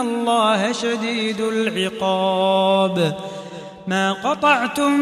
الله 0.00 0.72
شديد 0.72 1.40
العقاب. 1.40 3.16
ما 3.86 4.12
قطعتم 4.12 4.92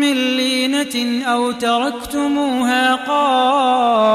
من 0.00 0.36
لينة 0.36 1.24
أو 1.26 1.52
تركتموها 1.52 2.94
قائمة 2.94 4.14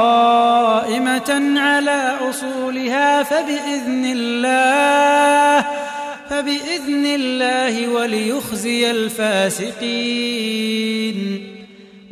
على 1.59 2.15
أصولها 2.29 3.23
فبإذن 3.23 4.05
الله 4.17 5.65
فبإذن 6.29 7.05
الله 7.05 7.87
وليخزي 7.87 8.91
الفاسقين. 8.91 10.03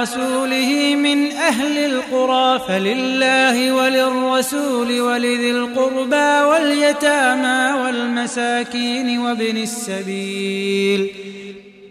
على 0.00 0.08
رسوله 0.08 0.96
من 0.96 1.32
أهل 1.32 1.78
القرى 1.78 2.60
فلله 2.68 3.72
وللرسول 3.72 5.00
ولذي 5.00 5.50
القربى 5.50 6.44
واليتامى 6.50 7.82
والمساكين 7.82 9.18
وابن 9.18 9.56
السبيل 9.56 11.10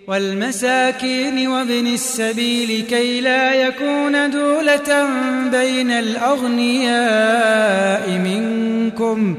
والمساكين 0.08 1.48
وابن 1.48 1.88
السبيل 1.88 2.86
كي 2.90 3.22
لا 3.22 3.54
يكون 3.54 4.32
دولة 4.32 5.08
بين 5.52 5.92
الأغنياء 5.92 6.90
منكم 8.10 9.36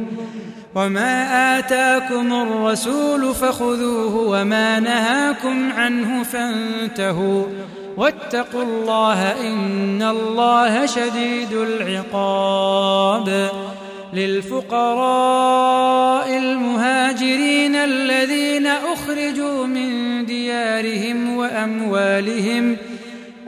وما 0.74 1.58
آتاكم 1.58 2.32
الرسول 2.32 3.34
فخذوه 3.34 4.16
وما 4.16 4.80
نهاكم 4.80 5.72
عنه 5.72 6.22
فانتهوا 6.22 7.46
واتقوا 7.96 8.62
الله 8.62 9.40
إن 9.40 10.02
الله 10.02 10.86
شديد 10.86 11.52
العقاب 11.52 13.50
للفقراء 14.14 15.48
المهاجرين 16.38 17.74
الذين 17.74 18.66
أخرجوا 18.66 19.66
من 19.66 20.26
ديارهم 20.26 21.36
وأموالهم 21.36 22.76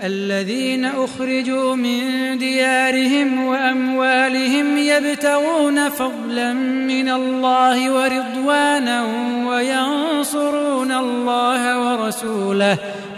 الذين 0.03 0.84
أخرجوا 0.84 1.74
من 1.74 2.38
ديارهم 2.38 3.47
وأموالهم 3.47 4.78
يبتغون 4.78 5.88
فضلا 5.88 6.53
من 6.53 7.09
الله 7.09 7.92
ورضوانا 7.92 9.06
وينصرون 9.47 10.92
الله 10.92 11.80
ورسوله 11.80 12.78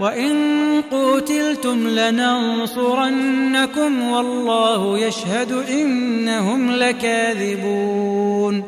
وإن 0.00 0.82
قوتلتم 0.90 1.88
لننصرنكم 1.88 3.22
والله 4.08 4.98
يشهد 4.98 5.52
إنهم 5.52 6.70
لكاذبون 6.70 8.62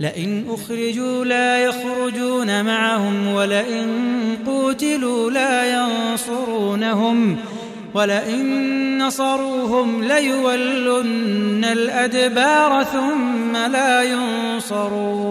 لئن 0.00 0.44
أخرجوا 0.48 1.24
لا 1.24 1.58
يخرجون 1.58 2.64
معهم 2.64 3.34
ولئن 3.34 3.88
قوتلوا 4.46 5.30
لا 5.30 5.80
ينصرونهم 5.80 7.36
ولئن 7.94 8.98
نصروهم 8.98 10.04
ليولن 10.04 11.64
الأدبار 11.64 12.84
ثم 12.84 13.56
لا 13.56 14.02
ينصرون 14.02 15.30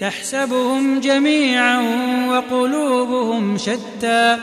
تحسبهم 0.00 1.00
جميعا 1.00 1.82
وقلوبهم 2.28 3.58
شتى. 3.58 4.36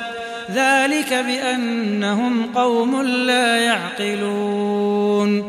ذلك 0.52 1.14
بأنهم 1.14 2.46
قوم 2.56 3.02
لا 3.02 3.58
يعقلون. 3.58 5.44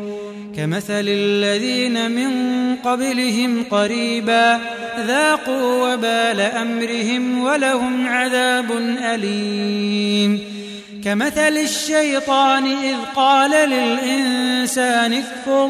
كمثل 0.57 1.05
الذين 1.07 2.11
من 2.11 2.31
قبلهم 2.75 3.63
قريبا 3.71 4.59
ذاقوا 5.07 5.93
وبال 5.93 6.39
أمرهم 6.39 7.43
ولهم 7.43 8.07
عذاب 8.07 8.71
أليم. 9.01 10.55
كمثل 11.05 11.39
الشيطان 11.39 12.65
إذ 12.65 12.95
قال 13.15 13.69
للإنسان 13.69 15.13
اكفر 15.13 15.69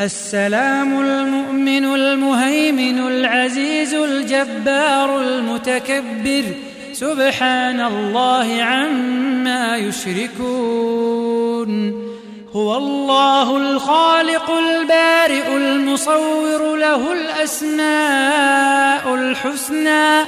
السلام 0.00 1.00
المؤمن 1.00 1.84
المهيمن 1.84 2.98
العزيز 2.98 3.94
الجبار 3.94 5.20
المتكبر. 5.20 6.44
سبحان 6.92 7.80
الله 7.80 8.62
عما 8.62 9.76
يشركون. 9.76 11.68
هو 12.52 12.76
الله 12.76 13.56
الخالق 13.56 14.50
البارئ 14.50 15.56
المصور 15.56 16.76
له 16.76 17.12
الأسماء 17.12 19.14
الحسنى. 19.14 20.20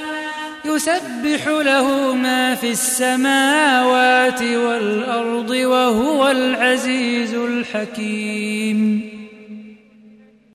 يسبح 0.65 1.47
له 1.47 2.15
ما 2.15 2.55
في 2.55 2.71
السماوات 2.71 4.43
والأرض 4.43 5.49
وهو 5.49 6.31
العزيز 6.31 7.33
الحكيم. 7.33 9.20